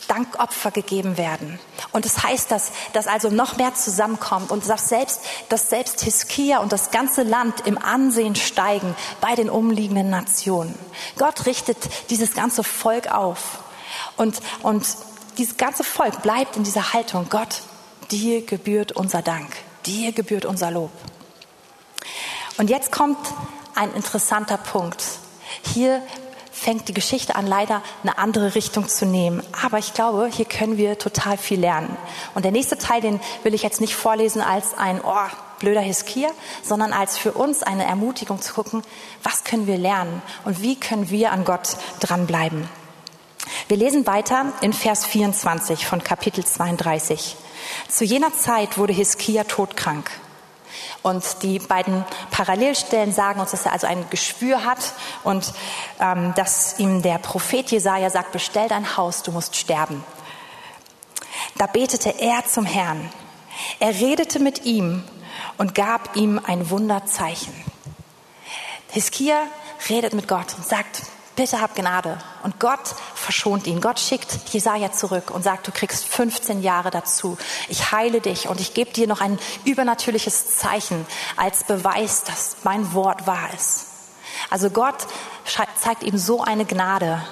[0.08, 1.60] Dankopfer gegeben werden.
[1.92, 6.60] Und das heißt, dass, dass also noch mehr zusammenkommt und dass selbst, dass selbst Hiskia
[6.60, 10.78] und das ganze Land im Ansehen steigen bei den umliegenden Nationen.
[11.18, 11.78] Gott richtet
[12.10, 13.60] dieses ganze Volk auf.
[14.16, 14.86] Und, und
[15.38, 17.62] dieses ganze Volk bleibt in dieser Haltung, Gott,
[18.12, 19.50] dir gebührt unser Dank,
[19.86, 20.92] dir gebührt unser Lob.
[22.58, 23.18] Und jetzt kommt
[23.76, 25.04] ein interessanter Punkt.
[25.74, 26.02] Hier
[26.58, 29.44] fängt die Geschichte an, leider eine andere Richtung zu nehmen.
[29.64, 31.96] Aber ich glaube, hier können wir total viel lernen.
[32.34, 35.16] Und der nächste Teil, den will ich jetzt nicht vorlesen als ein oh,
[35.60, 36.30] blöder Hiskia,
[36.64, 38.82] sondern als für uns eine Ermutigung zu gucken,
[39.24, 42.68] was können wir lernen und wie können wir an Gott dranbleiben.
[43.68, 47.38] Wir lesen weiter in Vers 24 von Kapitel 32.
[47.88, 50.10] Zu jener Zeit wurde Hiskia todkrank.
[51.02, 55.54] Und die beiden Parallelstellen sagen uns, dass er also ein Geschwür hat und
[56.00, 60.04] ähm, dass ihm der Prophet Jesaja sagt: Bestell dein Haus, du musst sterben.
[61.58, 63.10] Da betete er zum Herrn.
[63.80, 65.04] Er redete mit ihm
[65.58, 67.54] und gab ihm ein Wunderzeichen.
[68.90, 69.44] Hiskia
[69.90, 71.04] redet mit Gott und sagt:
[71.38, 72.18] bitte hab Gnade.
[72.44, 73.80] Und Gott verschont ihn.
[73.80, 77.38] Gott schickt Jesaja zurück und sagt, du kriegst 15 Jahre dazu.
[77.70, 81.06] Ich heile dich und ich gebe dir noch ein übernatürliches Zeichen
[81.38, 83.86] als Beweis, dass mein Wort wahr ist.
[84.50, 85.08] Also Gott
[85.80, 87.24] zeigt ihm so eine Gnade.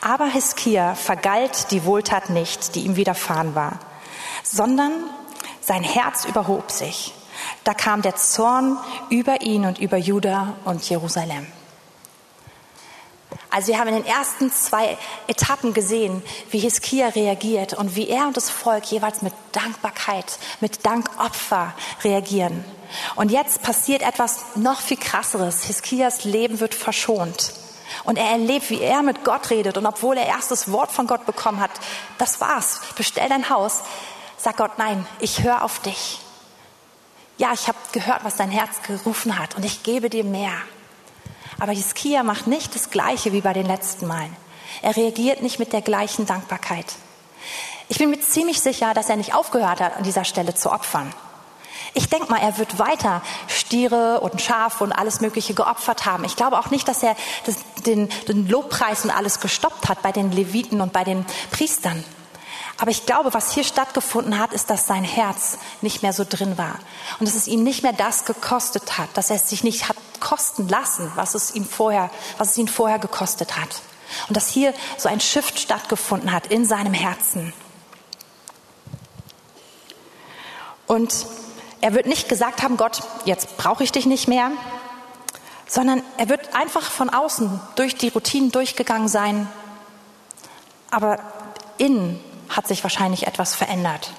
[0.00, 3.78] Aber Hiskia vergalt die Wohltat nicht, die ihm widerfahren war,
[4.42, 4.92] sondern
[5.60, 7.12] sein Herz überhob sich.
[7.64, 8.78] Da kam der Zorn
[9.10, 11.46] über ihn und über Juda und Jerusalem.
[13.50, 18.28] Also wir haben in den ersten zwei Etappen gesehen, wie Hiskia reagiert und wie er
[18.28, 22.64] und das Volk jeweils mit Dankbarkeit, mit Dankopfer reagieren.
[23.16, 25.64] Und jetzt passiert etwas noch viel krasseres.
[25.64, 27.52] Hiskias Leben wird verschont.
[28.04, 29.76] Und er erlebt, wie er mit Gott redet.
[29.76, 31.72] Und obwohl er erst das Wort von Gott bekommen hat,
[32.18, 32.80] das war's.
[32.96, 33.82] Bestell dein Haus.
[34.36, 36.20] Sagt Gott, nein, ich höre auf dich.
[37.36, 39.56] Ja, ich habe gehört, was dein Herz gerufen hat.
[39.56, 40.52] Und ich gebe dir mehr.
[41.60, 44.34] Aber Hiskia macht nicht das Gleiche wie bei den letzten Malen.
[44.82, 46.86] Er reagiert nicht mit der gleichen Dankbarkeit.
[47.88, 51.12] Ich bin mir ziemlich sicher, dass er nicht aufgehört hat, an dieser Stelle zu opfern.
[51.92, 56.24] Ich denke mal, er wird weiter Stiere und Schafe und alles Mögliche geopfert haben.
[56.24, 60.12] Ich glaube auch nicht, dass er das, den, den Lobpreis und alles gestoppt hat bei
[60.12, 62.04] den Leviten und bei den Priestern.
[62.78, 66.56] Aber ich glaube, was hier stattgefunden hat, ist, dass sein Herz nicht mehr so drin
[66.56, 66.78] war.
[67.18, 69.96] Und dass es ihm nicht mehr das gekostet hat, dass er es sich nicht hat
[70.20, 73.82] kosten lassen, was es ihm vorher, was es ihn vorher gekostet hat.
[74.28, 77.52] Und dass hier so ein Shift stattgefunden hat in seinem Herzen.
[80.86, 81.26] Und
[81.80, 84.50] er wird nicht gesagt haben, Gott, jetzt brauche ich dich nicht mehr,
[85.66, 89.48] sondern er wird einfach von außen durch die Routinen durchgegangen sein.
[90.90, 91.18] Aber
[91.78, 94.10] innen hat sich wahrscheinlich etwas verändert.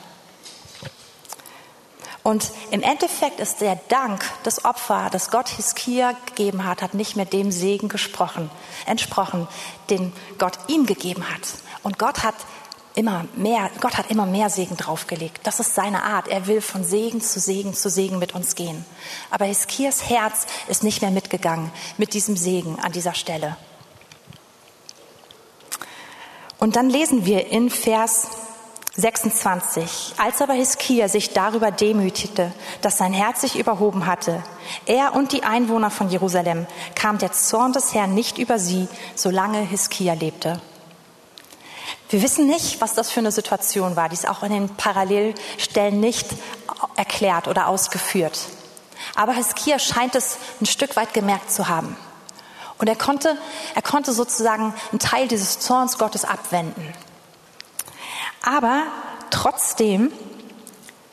[2.23, 7.15] Und im Endeffekt ist der Dank, das Opfer, das Gott Hiskia gegeben hat, hat nicht
[7.15, 8.51] mehr dem Segen gesprochen,
[8.85, 9.47] entsprochen,
[9.89, 11.41] den Gott ihm gegeben hat.
[11.81, 12.35] Und Gott hat
[12.93, 15.39] immer mehr, Gott hat immer mehr Segen draufgelegt.
[15.43, 16.27] Das ist seine Art.
[16.27, 18.85] Er will von Segen zu Segen zu Segen mit uns gehen.
[19.31, 23.57] Aber Hiskias Herz ist nicht mehr mitgegangen mit diesem Segen an dieser Stelle.
[26.59, 28.27] Und dann lesen wir in Vers
[28.95, 30.15] 26.
[30.17, 32.51] Als aber Hiskia sich darüber demütigte,
[32.81, 34.43] dass sein Herz sich überhoben hatte,
[34.85, 39.59] er und die Einwohner von Jerusalem, kam der Zorn des Herrn nicht über sie, solange
[39.59, 40.59] Hiskia lebte.
[42.09, 44.09] Wir wissen nicht, was das für eine Situation war.
[44.09, 46.27] Die ist auch in den Parallelstellen nicht
[46.97, 48.37] erklärt oder ausgeführt.
[49.15, 51.95] Aber Hiskia scheint es ein Stück weit gemerkt zu haben.
[52.77, 53.37] Und er konnte,
[53.73, 56.93] er konnte sozusagen einen Teil dieses Zorns Gottes abwenden.
[58.41, 58.83] Aber
[59.29, 60.11] trotzdem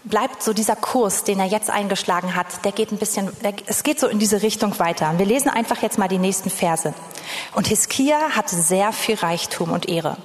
[0.05, 3.83] bleibt so dieser Kurs, den er jetzt eingeschlagen hat, der geht ein bisschen, der, es
[3.83, 5.13] geht so in diese Richtung weiter.
[5.19, 6.95] Wir lesen einfach jetzt mal die nächsten Verse.
[7.55, 10.17] Und Hiskia hatte sehr viel Reichtum und Ehre.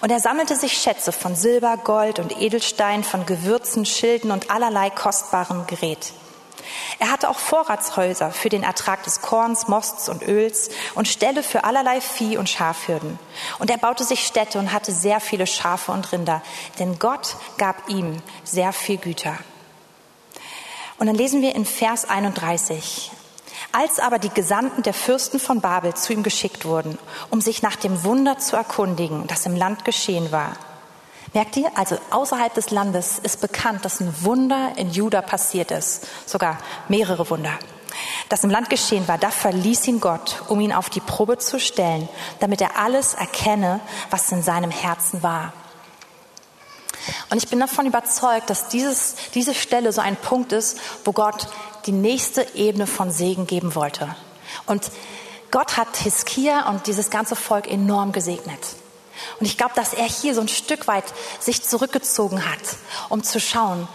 [0.00, 4.90] Und er sammelte sich Schätze von Silber, Gold und Edelstein, von Gewürzen, Schilden und allerlei
[4.90, 6.12] kostbarem Gerät.
[6.98, 11.64] Er hatte auch Vorratshäuser für den Ertrag des Korns, Mosts und Öls und Ställe für
[11.64, 13.18] allerlei Vieh und Schafhürden.
[13.58, 16.42] Und er baute sich Städte und hatte sehr viele Schafe und Rinder,
[16.78, 19.36] denn Gott gab ihm sehr viel Güter.
[20.98, 23.10] Und dann lesen wir in Vers 31.
[23.72, 26.98] Als aber die Gesandten der Fürsten von Babel zu ihm geschickt wurden,
[27.30, 30.52] um sich nach dem Wunder zu erkundigen, das im Land geschehen war,
[31.34, 31.70] Merkt ihr?
[31.76, 36.06] Also außerhalb des Landes ist bekannt, dass ein Wunder in Juda passiert ist.
[36.26, 37.58] Sogar mehrere Wunder.
[38.28, 41.58] Das im Land geschehen war, da verließ ihn Gott, um ihn auf die Probe zu
[41.60, 42.08] stellen,
[42.40, 45.52] damit er alles erkenne, was in seinem Herzen war.
[47.30, 51.48] Und ich bin davon überzeugt, dass dieses, diese Stelle so ein Punkt ist, wo Gott
[51.86, 54.14] die nächste Ebene von Segen geben wollte.
[54.66, 54.90] Und
[55.50, 58.60] Gott hat Hiskia und dieses ganze Volk enorm gesegnet.
[59.40, 61.04] Und ich glaube, dass er hier so ein Stück weit
[61.40, 62.60] sich zurückgezogen hat,
[63.08, 63.88] um zu schauen,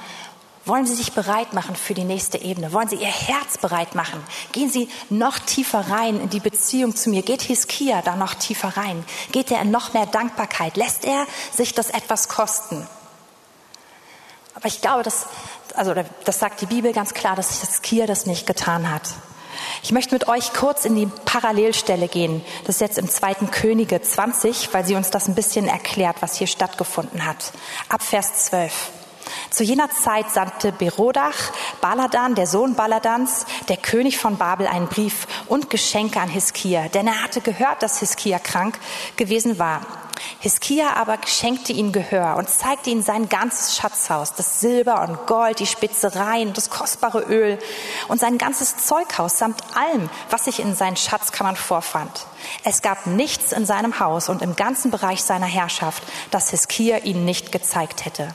[0.68, 2.74] Wollen Sie sich bereit machen für die nächste Ebene?
[2.74, 4.22] Wollen Sie Ihr Herz bereit machen?
[4.52, 7.22] Gehen Sie noch tiefer rein in die Beziehung zu mir?
[7.22, 9.06] Geht Hiskia da noch tiefer rein?
[9.32, 10.76] Geht er in noch mehr Dankbarkeit?
[10.76, 12.86] Lässt er sich das etwas kosten?
[14.56, 15.28] Aber ich glaube, dass,
[15.74, 19.04] also das sagt die Bibel ganz klar, dass Hiskia das nicht getan hat.
[19.84, 22.44] Ich möchte mit euch kurz in die Parallelstelle gehen.
[22.66, 26.36] Das ist jetzt im zweiten Könige 20, weil sie uns das ein bisschen erklärt, was
[26.36, 27.52] hier stattgefunden hat.
[27.90, 28.92] Ab Vers 12.
[29.50, 35.28] Zu jener Zeit sandte Berodach, Baladan, der Sohn Baladans, der König von Babel, einen Brief
[35.48, 38.80] und Geschenke an Hiskia, denn er hatte gehört, dass Hiskia krank
[39.16, 39.82] gewesen war.
[40.40, 45.60] Hiskia aber schenkte ihm Gehör und zeigte ihm sein ganzes Schatzhaus, das Silber und Gold,
[45.60, 47.60] die Spitzereien, das kostbare Öl
[48.08, 52.26] und sein ganzes Zeughaus samt allem, was sich in seinen Schatzkammern vorfand.
[52.64, 57.26] Es gab nichts in seinem Haus und im ganzen Bereich seiner Herrschaft, das Hiskia ihm
[57.26, 58.34] nicht gezeigt hätte.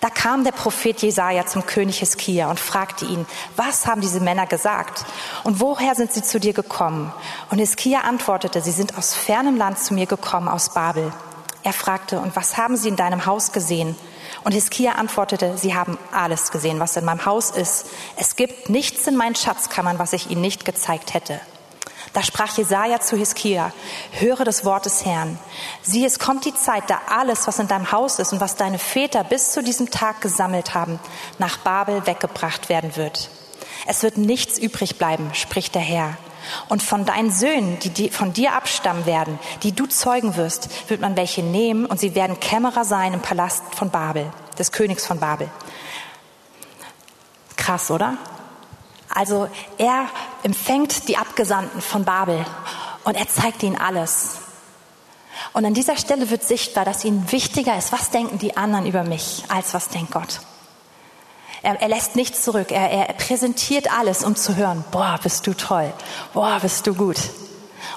[0.00, 4.46] Da kam der Prophet Jesaja zum König Hiskia und fragte ihn, was haben diese Männer
[4.46, 5.04] gesagt?
[5.44, 7.12] Und woher sind sie zu dir gekommen?
[7.50, 11.12] Und Hiskia antwortete, sie sind aus fernem Land zu mir gekommen, aus Babel.
[11.62, 13.96] Er fragte, und was haben sie in deinem Haus gesehen?
[14.44, 17.86] Und Hiskia antwortete, sie haben alles gesehen, was in meinem Haus ist.
[18.16, 21.40] Es gibt nichts in meinen Schatzkammern, was ich ihnen nicht gezeigt hätte.
[22.14, 23.72] Da sprach Jesaja zu Hiskia,
[24.12, 25.36] höre das Wort des Herrn.
[25.82, 28.78] Sieh, es kommt die Zeit, da alles, was in deinem Haus ist und was deine
[28.78, 31.00] Väter bis zu diesem Tag gesammelt haben,
[31.38, 33.30] nach Babel weggebracht werden wird.
[33.86, 36.16] Es wird nichts übrig bleiben, spricht der Herr.
[36.68, 41.16] Und von deinen Söhnen, die von dir abstammen werden, die du zeugen wirst, wird man
[41.16, 45.50] welche nehmen und sie werden Kämmerer sein im Palast von Babel, des Königs von Babel.
[47.56, 48.18] Krass, oder?
[49.14, 49.48] Also
[49.78, 50.08] er
[50.42, 52.44] empfängt die Abgesandten von Babel
[53.04, 54.38] und er zeigt ihnen alles.
[55.52, 59.04] Und an dieser Stelle wird sichtbar, dass ihnen wichtiger ist, was denken die anderen über
[59.04, 60.40] mich, als was denkt Gott.
[61.62, 62.72] Er, er lässt nichts zurück.
[62.72, 65.92] Er, er präsentiert alles, um zu hören, boah, bist du toll,
[66.32, 67.16] boah, bist du gut.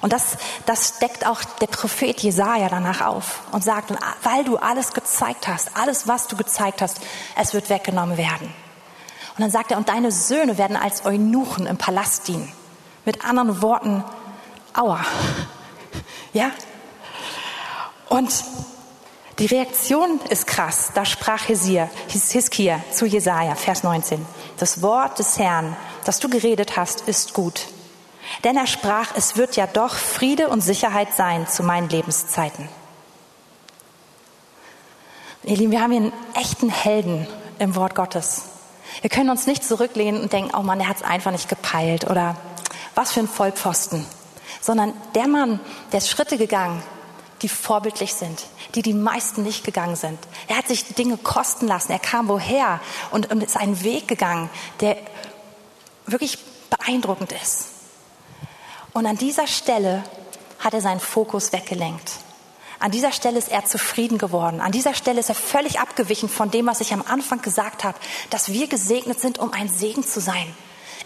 [0.02, 3.92] Und das, das deckt auch der Prophet Jesaja danach auf und sagt,
[4.24, 7.00] weil du alles gezeigt hast, alles, was du gezeigt hast,
[7.36, 8.54] es wird weggenommen werden.
[9.38, 12.52] Und dann sagt er, und deine Söhne werden als Eunuchen im Palast dienen.
[13.06, 14.04] Mit anderen Worten,
[14.74, 15.06] aua.
[16.34, 16.52] Ja?
[18.10, 18.44] Und
[19.40, 20.92] die Reaktion ist krass.
[20.94, 24.24] Da sprach Hiskia, Hiskia zu Jesaja, Vers 19.
[24.58, 27.68] Das Wort des Herrn, das du geredet hast, ist gut.
[28.44, 32.68] Denn er sprach, es wird ja doch Friede und Sicherheit sein zu meinen Lebenszeiten.
[35.44, 38.44] Ihr Lieben, wir haben hier einen echten Helden im Wort Gottes.
[39.02, 42.10] Wir können uns nicht zurücklehnen und denken, oh Mann, der hat es einfach nicht gepeilt
[42.10, 42.36] oder
[42.96, 44.06] was für ein Vollpfosten.
[44.62, 45.60] Sondern der Mann,
[45.92, 46.82] der ist Schritte gegangen,
[47.42, 48.44] die vorbildlich sind,
[48.76, 50.18] die die meisten nicht gegangen sind.
[50.48, 51.92] Er hat sich Dinge kosten lassen.
[51.92, 52.80] Er kam woher
[53.12, 54.98] und, und ist einen Weg gegangen, der
[56.08, 57.68] wirklich beeindruckend ist.
[58.94, 60.04] Und an dieser Stelle
[60.60, 62.14] hat er seinen Fokus weggelenkt.
[62.80, 64.62] An dieser Stelle ist er zufrieden geworden.
[64.62, 67.98] An dieser Stelle ist er völlig abgewichen von dem, was ich am Anfang gesagt habe,
[68.30, 70.56] dass wir gesegnet sind, um ein Segen zu sein.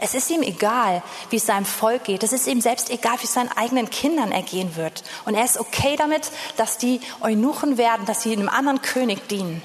[0.03, 2.23] Es ist ihm egal, wie es seinem Volk geht.
[2.23, 5.03] Es ist ihm selbst egal, wie es seinen eigenen Kindern ergehen wird.
[5.25, 9.61] Und er ist okay damit, dass die Eunuchen werden, dass sie einem anderen König dienen.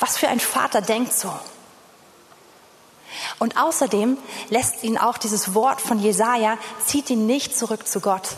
[0.00, 1.32] Was für ein Vater denkt so?
[3.38, 8.36] Und außerdem lässt ihn auch dieses Wort von Jesaja, zieht ihn nicht zurück zu Gott.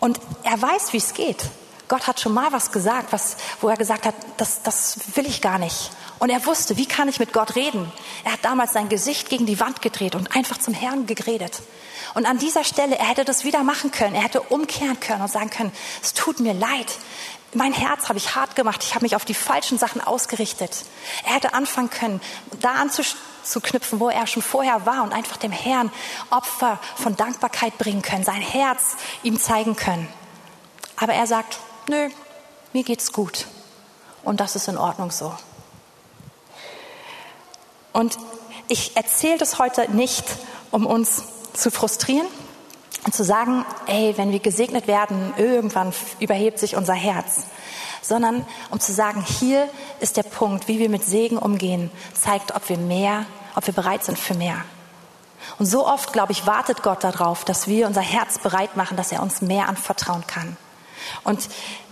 [0.00, 1.44] Und er weiß, wie es geht.
[1.88, 5.40] Gott hat schon mal was gesagt, was, wo er gesagt hat, das, das will ich
[5.40, 5.90] gar nicht.
[6.18, 7.92] Und er wusste, wie kann ich mit Gott reden?
[8.24, 11.62] Er hat damals sein Gesicht gegen die Wand gedreht und einfach zum Herrn geredet.
[12.14, 14.14] Und an dieser Stelle, er hätte das wieder machen können.
[14.14, 16.86] Er hätte umkehren können und sagen können, es tut mir leid.
[17.54, 18.82] Mein Herz habe ich hart gemacht.
[18.82, 20.84] Ich habe mich auf die falschen Sachen ausgerichtet.
[21.24, 22.20] Er hätte anfangen können,
[22.60, 22.74] da
[23.46, 25.92] anzuknüpfen, wo er schon vorher war und einfach dem Herrn
[26.30, 30.08] Opfer von Dankbarkeit bringen können, sein Herz ihm zeigen können.
[30.96, 32.08] Aber er sagt, nö,
[32.72, 33.46] mir geht's gut.
[34.24, 35.32] Und das ist in Ordnung so.
[37.92, 38.18] Und
[38.68, 40.24] ich erzähle das heute nicht,
[40.72, 42.26] um uns zu frustrieren
[43.04, 47.44] und zu sagen, ey, wenn wir gesegnet werden, irgendwann überhebt sich unser Herz,
[48.02, 49.68] sondern um zu sagen, hier
[50.00, 54.04] ist der Punkt, wie wir mit Segen umgehen, zeigt, ob wir mehr, ob wir bereit
[54.04, 54.64] sind für mehr.
[55.58, 59.12] Und so oft, glaube ich, wartet Gott darauf, dass wir unser Herz bereit machen, dass
[59.12, 60.56] er uns mehr anvertrauen kann.
[61.24, 61.48] Und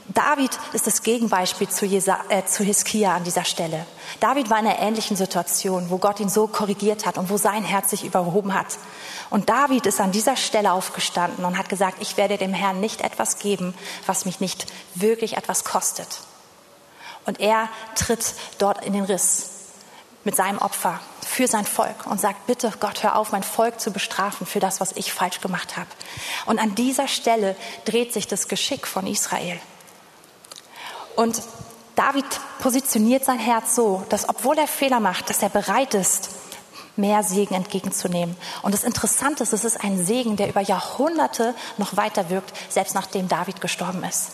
[0.08, 3.86] David ist das Gegenbeispiel zu, Jesa, äh, zu Hiskia an dieser Stelle.
[4.20, 7.64] David war in einer ähnlichen Situation, wo Gott ihn so korrigiert hat und wo sein
[7.64, 8.66] Herz sich überhoben hat.
[9.30, 13.00] Und David ist an dieser Stelle aufgestanden und hat gesagt, ich werde dem Herrn nicht
[13.00, 16.20] etwas geben, was mich nicht wirklich etwas kostet.
[17.24, 19.50] Und er tritt dort in den Riss
[20.24, 23.90] mit seinem Opfer für sein Volk und sagt, bitte Gott, hör auf, mein Volk zu
[23.90, 25.88] bestrafen für das, was ich falsch gemacht habe.
[26.44, 29.58] Und an dieser Stelle dreht sich das Geschick von Israel.
[31.16, 31.42] Und
[31.96, 32.24] David
[32.58, 36.30] positioniert sein Herz so, dass obwohl er Fehler macht, dass er bereit ist,
[36.96, 38.36] mehr Segen entgegenzunehmen.
[38.62, 42.94] Und das Interessante ist, es ist ein Segen, der über Jahrhunderte noch weiter wirkt, selbst
[42.94, 44.32] nachdem David gestorben ist.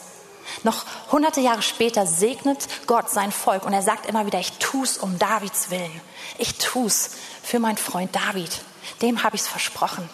[0.62, 4.99] Noch hunderte Jahre später segnet Gott sein Volk und er sagt immer wieder, ich tu's
[4.99, 6.01] um Davids Willen.
[6.38, 7.11] Ich tu's
[7.43, 8.62] für meinen Freund David.
[9.01, 10.09] Dem habe ich es versprochen.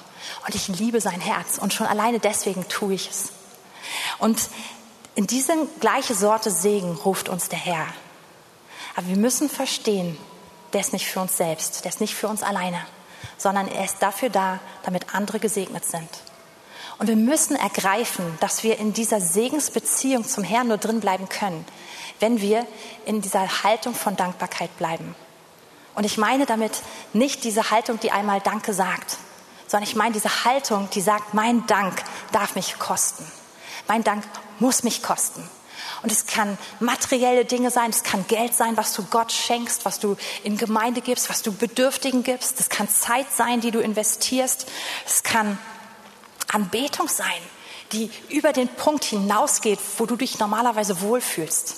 [0.47, 3.33] Und ich liebe sein Herz und schon alleine deswegen tue ich es.
[4.19, 4.39] Und
[5.17, 7.87] in diese gleiche Sorte Segen ruft uns der Herr.
[8.95, 10.17] Aber wir müssen verstehen,
[10.73, 12.79] der ist nicht für uns selbst, der ist nicht für uns alleine,
[13.39, 16.09] sondern er ist dafür da, damit andere gesegnet sind.
[16.99, 21.65] Und wir müssen ergreifen, dass wir in dieser Segensbeziehung zum Herrn nur drin bleiben können,
[22.21, 22.67] wenn wir
[23.07, 25.15] in dieser Haltung von Dankbarkeit bleiben.
[25.95, 26.83] Und ich meine damit
[27.15, 29.17] nicht diese Haltung, die einmal Danke sagt,
[29.67, 32.03] sondern ich meine diese Haltung, die sagt, mein Dank
[32.33, 33.25] darf mich kosten.
[33.89, 34.25] Mein Dank
[34.59, 35.49] muss mich kosten.
[36.03, 39.99] Und es kann materielle Dinge sein, es kann Geld sein, was du Gott schenkst, was
[39.99, 42.61] du in Gemeinde gibst, was du Bedürftigen gibst.
[42.61, 44.67] Es kann Zeit sein, die du investierst.
[45.07, 45.59] Es kann
[46.53, 47.27] Anbetung sein,
[47.93, 51.77] die über den Punkt hinausgeht, wo du dich normalerweise wohlfühlst.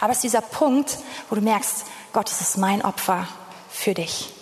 [0.00, 3.28] Aber es ist dieser Punkt, wo du merkst, Gott, es ist mein Opfer
[3.70, 4.32] für dich.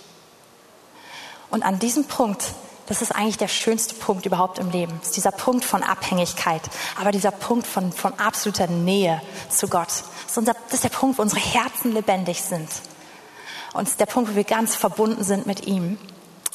[1.50, 2.44] Und an diesem Punkt
[2.88, 4.94] das ist eigentlich der schönste Punkt überhaupt im Leben.
[4.98, 6.62] Das ist dieser Punkt von Abhängigkeit,
[6.98, 9.20] aber dieser Punkt von, von absoluter Nähe
[9.50, 9.88] zu Gott.
[9.88, 12.68] Das ist, unser, das ist der Punkt, wo unsere Herzen lebendig sind.
[13.74, 15.98] Und es ist der Punkt, wo wir ganz verbunden sind mit ihm.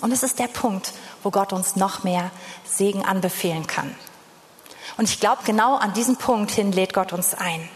[0.02, 0.92] Und es ist der Punkt,
[1.22, 2.32] wo Gott uns noch mehr
[2.66, 3.96] Segen anbefehlen kann.
[4.98, 7.70] Und ich glaube, genau an diesem Punkt hin lädt Gott uns ein.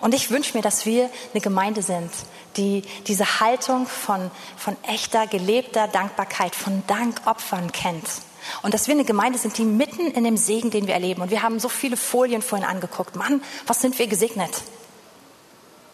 [0.00, 2.10] Und ich wünsche mir, dass wir eine Gemeinde sind,
[2.56, 8.06] die diese Haltung von, von echter, gelebter Dankbarkeit, von Dankopfern kennt.
[8.62, 11.22] Und dass wir eine Gemeinde sind, die mitten in dem Segen, den wir erleben.
[11.22, 13.16] Und wir haben so viele Folien vorhin angeguckt.
[13.16, 14.62] Mann, was sind wir gesegnet?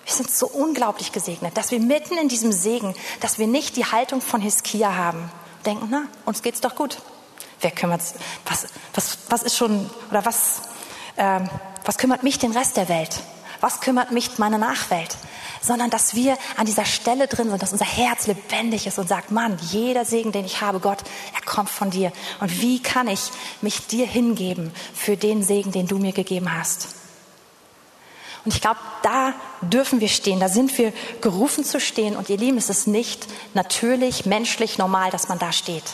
[0.04, 3.86] Wir sind so unglaublich gesegnet, dass wir mitten in diesem Segen, dass wir nicht die
[3.86, 5.30] Haltung von Hiskia haben.
[5.64, 6.98] Denken, na, uns geht's doch gut.
[7.60, 8.02] Wer kümmert,
[8.44, 10.62] was, was, was ist schon, oder was,
[11.14, 11.40] äh,
[11.84, 13.20] was kümmert mich den Rest der Welt?
[13.62, 15.16] Was kümmert mich meine Nachwelt?
[15.62, 19.30] Sondern dass wir an dieser Stelle drin sind, dass unser Herz lebendig ist und sagt,
[19.30, 20.98] Mann, jeder Segen, den ich habe, Gott,
[21.32, 22.12] er kommt von dir.
[22.40, 26.88] Und wie kann ich mich dir hingeben für den Segen, den du mir gegeben hast?
[28.44, 32.16] Und ich glaube, da dürfen wir stehen, da sind wir gerufen zu stehen.
[32.16, 35.84] Und ihr Lieben, es ist nicht natürlich, menschlich, normal, dass man da steht.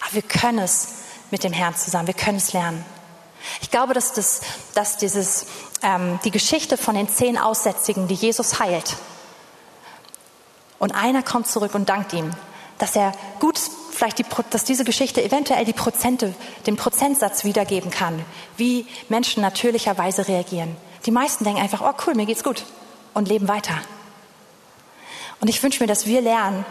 [0.00, 0.94] Aber wir können es
[1.30, 2.82] mit dem Herrn zusammen, wir können es lernen.
[3.60, 4.40] Ich glaube, dass, das,
[4.74, 5.46] dass dieses,
[5.82, 8.96] ähm, die Geschichte von den zehn Aussätzigen, die Jesus heilt,
[10.78, 12.30] und einer kommt zurück und dankt ihm,
[12.78, 13.58] dass er gut,
[13.90, 16.34] vielleicht die, dass diese Geschichte eventuell die Prozente,
[16.66, 18.24] den Prozentsatz wiedergeben kann,
[18.56, 20.76] wie Menschen natürlicherweise reagieren.
[21.06, 22.64] Die meisten denken einfach, oh cool, mir geht's gut
[23.14, 23.74] und leben weiter.
[25.40, 26.64] Und ich wünsche mir, dass wir lernen,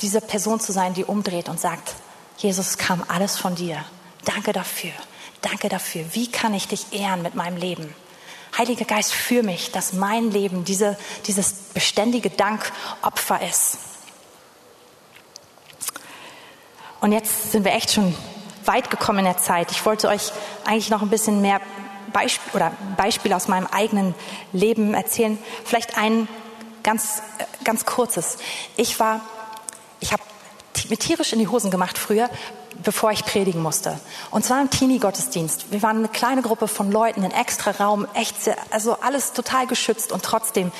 [0.00, 1.94] diese Person zu sein, die umdreht und sagt,
[2.38, 3.84] Jesus kam alles von dir.
[4.24, 4.90] Danke dafür.
[5.40, 6.04] Danke dafür.
[6.12, 7.94] Wie kann ich dich ehren mit meinem Leben?
[8.56, 13.78] Heiliger Geist, für mich, dass mein Leben diese, dieses beständige Dankopfer ist.
[17.00, 18.14] Und jetzt sind wir echt schon
[18.64, 19.70] weit gekommen in der Zeit.
[19.70, 20.32] Ich wollte euch
[20.64, 21.60] eigentlich noch ein bisschen mehr
[22.12, 24.14] Beispiel oder Beispiele aus meinem eigenen
[24.52, 25.36] Leben erzählen.
[25.64, 26.28] Vielleicht ein
[26.82, 27.22] ganz,
[27.64, 28.38] ganz kurzes.
[28.76, 29.20] Ich war,
[30.00, 30.22] ich habe
[30.88, 32.30] mir tierisch in die Hosen gemacht früher,
[32.82, 33.98] bevor ich predigen musste.
[34.30, 35.70] Und zwar im Teenie-Gottesdienst.
[35.70, 39.66] Wir waren eine kleine Gruppe von Leuten, in extra Raum, echt, sehr, also alles total
[39.66, 40.72] geschützt und trotzdem,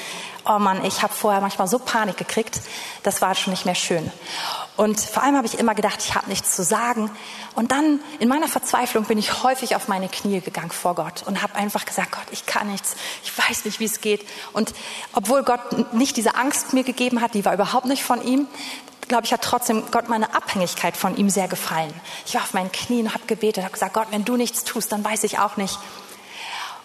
[0.46, 2.60] oh Mann, ich habe vorher manchmal so Panik gekriegt,
[3.02, 4.10] das war schon nicht mehr schön.
[4.76, 7.10] Und vor allem habe ich immer gedacht, ich habe nichts zu sagen.
[7.54, 11.42] Und dann in meiner Verzweiflung bin ich häufig auf meine Knie gegangen vor Gott und
[11.42, 14.26] habe einfach gesagt, Gott, ich kann nichts, ich weiß nicht, wie es geht.
[14.52, 14.74] Und
[15.12, 18.48] obwohl Gott nicht diese Angst mir gegeben hat, die war überhaupt nicht von ihm,
[19.08, 21.92] glaube ich, hat trotzdem Gott meine Abhängigkeit von ihm sehr gefallen.
[22.26, 25.04] Ich war auf meinen Knien, habe gebetet, habe gesagt, Gott, wenn du nichts tust, dann
[25.04, 25.78] weiß ich auch nicht.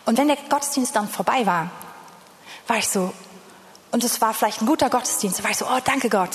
[0.05, 1.69] Und wenn der Gottesdienst dann vorbei war,
[2.67, 3.13] war ich so,
[3.91, 6.31] und es war vielleicht ein guter Gottesdienst, war ich so, oh, danke Gott.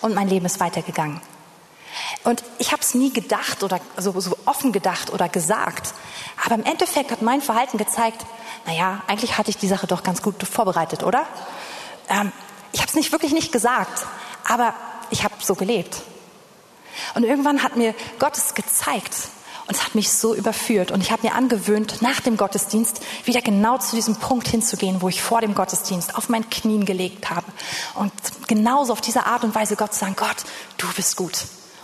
[0.00, 1.20] Und mein Leben ist weitergegangen.
[2.24, 5.94] Und ich habe es nie gedacht oder so, so offen gedacht oder gesagt.
[6.44, 8.24] Aber im Endeffekt hat mein Verhalten gezeigt,
[8.66, 11.26] naja, eigentlich hatte ich die Sache doch ganz gut vorbereitet, oder?
[12.08, 12.32] Ähm,
[12.72, 14.06] ich habe es nicht wirklich nicht gesagt,
[14.44, 14.74] aber
[15.10, 16.02] ich habe so gelebt.
[17.14, 19.14] Und irgendwann hat mir Gott es gezeigt.
[19.66, 20.90] Und es hat mich so überführt.
[20.90, 25.08] Und ich habe mir angewöhnt, nach dem Gottesdienst wieder genau zu diesem Punkt hinzugehen, wo
[25.08, 27.46] ich vor dem Gottesdienst auf meinen Knien gelegt habe.
[27.94, 28.12] Und
[28.46, 30.36] genauso auf diese Art und Weise Gott zu sagen, Gott,
[30.76, 31.32] du bist gut.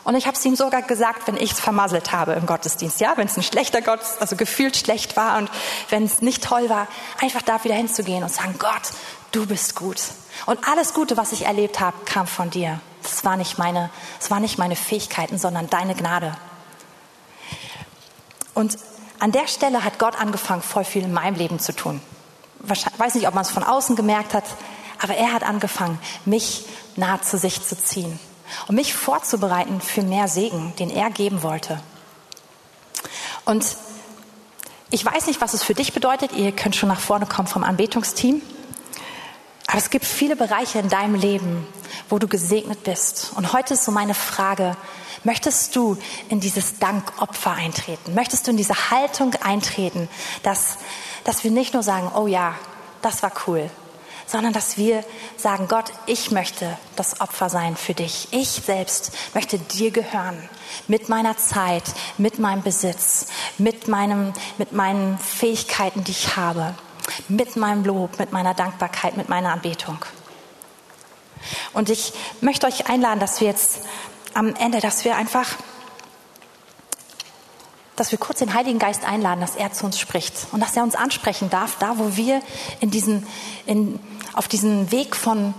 [0.05, 3.01] Und ich habe es ihm sogar gesagt, wenn ich es vermasselt habe im Gottesdienst.
[3.01, 5.51] Ja, wenn es ein schlechter Gott, also gefühlt schlecht war und
[5.89, 6.87] wenn es nicht toll war,
[7.21, 8.93] einfach da wieder hinzugehen und sagen, Gott,
[9.33, 10.01] du bist gut.
[10.47, 12.80] Und alles Gute, was ich erlebt habe, kam von dir.
[13.03, 16.36] Das war nicht meine, das war nicht meine Fähigkeiten, sondern deine Gnade.
[18.55, 18.78] Und
[19.18, 22.01] an der Stelle hat Gott angefangen, voll viel in meinem Leben zu tun.
[22.72, 24.45] Ich weiß nicht, ob man es von außen gemerkt hat,
[25.03, 26.66] aber er hat angefangen, mich
[26.97, 28.18] nahe zu sich zu ziehen
[28.66, 31.80] und mich vorzubereiten für mehr Segen, den er geben wollte.
[33.45, 33.64] Und
[34.91, 36.32] ich weiß nicht, was es für dich bedeutet.
[36.32, 38.43] Ihr könnt schon nach vorne kommen vom Anbetungsteam.
[39.71, 41.64] Aber es gibt viele Bereiche in deinem Leben,
[42.09, 43.31] wo du gesegnet bist.
[43.37, 44.77] Und heute ist so meine Frage,
[45.23, 45.97] möchtest du
[46.29, 48.14] in dieses Dankopfer eintreten?
[48.14, 50.09] Möchtest du in diese Haltung eintreten,
[50.43, 50.79] dass,
[51.23, 52.57] dass wir nicht nur sagen, oh ja,
[53.01, 53.71] das war cool,
[54.27, 55.05] sondern dass wir
[55.37, 58.27] sagen, Gott, ich möchte das Opfer sein für dich.
[58.33, 60.49] Ich selbst möchte dir gehören.
[60.89, 61.85] Mit meiner Zeit,
[62.18, 66.75] mit meinem Besitz, mit, meinem, mit meinen Fähigkeiten, die ich habe
[67.29, 69.99] mit meinem Lob, mit meiner Dankbarkeit, mit meiner Anbetung.
[71.73, 73.81] Und ich möchte euch einladen, dass wir jetzt
[74.35, 75.49] am Ende, dass wir einfach,
[77.97, 80.83] dass wir kurz den Heiligen Geist einladen, dass er zu uns spricht und dass er
[80.83, 82.43] uns ansprechen darf, da wo wir
[82.81, 83.27] in diesen,
[83.67, 83.99] in,
[84.33, 85.55] auf diesen Weg von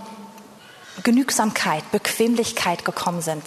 [1.03, 3.43] Genügsamkeit, Bequemlichkeit gekommen sind.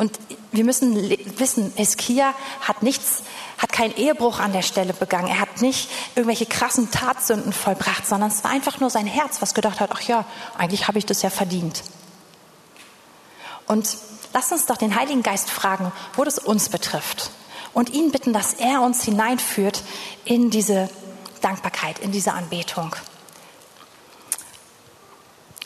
[0.00, 0.18] Und
[0.50, 2.32] wir müssen wissen, Eskia
[2.62, 3.22] hat nichts,
[3.58, 5.28] hat keinen Ehebruch an der Stelle begangen.
[5.28, 9.52] Er hat nicht irgendwelche krassen Tatsünden vollbracht, sondern es war einfach nur sein Herz, was
[9.52, 10.24] gedacht hat, ach ja,
[10.56, 11.82] eigentlich habe ich das ja verdient.
[13.66, 13.98] Und
[14.32, 17.30] lass uns doch den Heiligen Geist fragen, wo das uns betrifft.
[17.74, 19.82] Und ihn bitten, dass er uns hineinführt
[20.24, 20.88] in diese
[21.42, 22.96] Dankbarkeit, in diese Anbetung.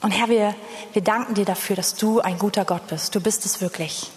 [0.02, 0.56] Und Herr, wir,
[0.92, 3.14] wir danken dir dafür, dass du ein guter Gott bist.
[3.14, 4.10] Du bist es wirklich.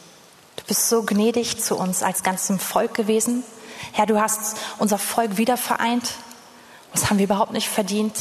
[0.67, 3.43] Bist so gnädig zu uns als ganzem Volk gewesen.
[3.93, 6.11] Herr, du hast unser Volk wieder vereint.
[6.91, 8.15] Das haben wir überhaupt nicht verdient.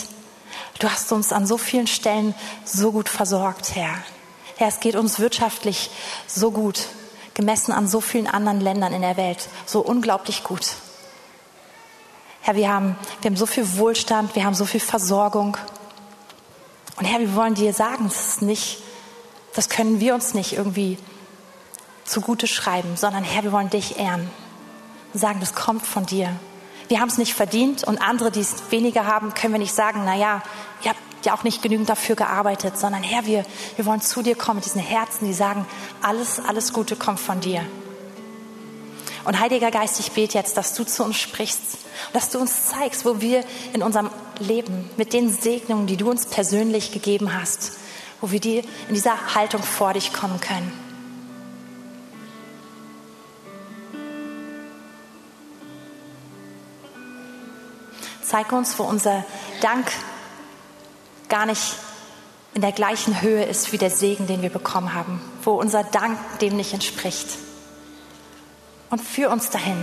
[0.78, 2.34] Du hast uns an so vielen Stellen
[2.64, 3.94] so gut versorgt, Herr.
[4.57, 5.90] Herr, es geht uns wirtschaftlich
[6.26, 6.86] so gut,
[7.34, 10.76] gemessen an so vielen anderen Ländern in der Welt, so unglaublich gut.
[12.42, 15.57] Herr, wir haben, wir haben so viel Wohlstand, wir haben so viel Versorgung.
[16.97, 18.78] Und Herr, wir wollen dir sagen, das ist nicht,
[19.55, 20.97] das können wir uns nicht irgendwie
[22.07, 24.31] zugute schreiben, sondern Herr, wir wollen dich ehren
[25.13, 26.31] und sagen, das kommt von dir.
[26.89, 30.03] Wir haben es nicht verdient und andere, die es weniger haben, können wir nicht sagen,
[30.05, 30.43] na ja,
[30.83, 33.45] ihr habt ja auch nicht genügend dafür gearbeitet, sondern Herr, wir,
[33.75, 35.67] wir wollen zu dir kommen mit diesen Herzen, die sagen,
[36.01, 37.63] alles, alles Gute kommt von dir.
[39.25, 41.79] Und Heiliger Geist, ich bete jetzt, dass du zu uns sprichst
[42.13, 46.27] dass du uns zeigst, wo wir in unserem Leben mit den Segnungen, die du uns
[46.27, 47.73] persönlich gegeben hast,
[48.21, 50.86] wo wir dir in dieser Haltung vor dich kommen können.
[58.37, 59.24] Zeig uns, wo unser
[59.62, 59.91] Dank
[61.30, 61.72] gar nicht
[62.53, 66.18] in der gleichen Höhe ist wie der Segen, den wir bekommen haben, wo unser Dank
[66.41, 67.28] dem nicht entspricht
[68.91, 69.82] und führ uns dahin.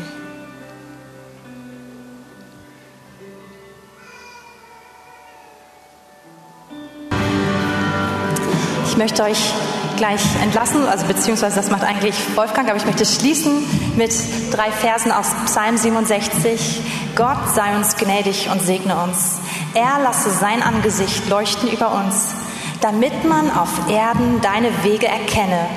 [8.86, 9.52] Ich möchte euch
[9.98, 13.66] gleich entlassen, also beziehungsweise das macht eigentlich Wolfgang, aber ich möchte schließen
[13.96, 14.14] mit
[14.52, 16.82] drei Versen aus Psalm 67.
[17.16, 19.40] Gott sei uns gnädig und segne uns.
[19.74, 22.34] Er lasse sein Angesicht leuchten über uns,
[22.82, 25.68] damit man auf Erden deine Wege erkenne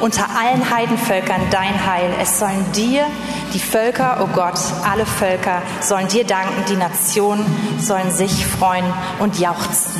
[0.00, 2.10] unter allen Heidenvölkern dein Heil.
[2.20, 3.06] Es sollen dir
[3.54, 7.44] die Völker, oh Gott, alle Völker sollen dir danken, die Nationen
[7.80, 8.84] sollen sich freuen
[9.18, 9.92] und jauchzen.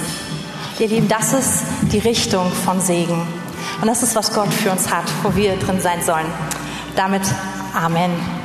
[0.78, 3.26] Ihr Lieben, das ist die Richtung von Segen.
[3.80, 6.26] Und das ist, was Gott für uns hat, wo wir drin sein sollen.
[6.96, 7.22] Damit
[7.76, 8.35] Amen.